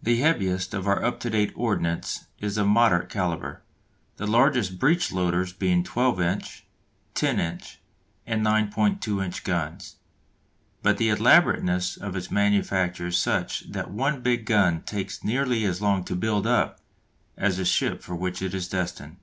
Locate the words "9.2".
8.46-9.24